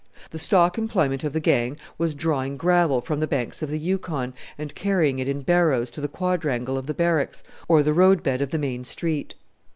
The 0.31 0.39
stock 0.39 0.79
employment 0.79 1.23
of 1.23 1.31
the 1.31 1.39
gang 1.39 1.77
was 1.99 2.15
drawing 2.15 2.57
gravel 2.57 3.01
from 3.01 3.19
the 3.19 3.27
banks 3.27 3.61
of 3.61 3.69
the 3.69 3.77
Yukon 3.77 4.33
and 4.57 4.73
carrying 4.73 5.19
it 5.19 5.27
in 5.27 5.41
barrows 5.43 5.91
to 5.91 6.01
the 6.01 6.07
quadrangle 6.07 6.75
of 6.75 6.87
the 6.87 6.95
Barracks, 6.95 7.43
or 7.67 7.83
the 7.83 7.93
road 7.93 8.23
bed 8.23 8.41
of 8.41 8.49
the 8.49 8.57
main 8.57 8.83
street. 8.83 9.35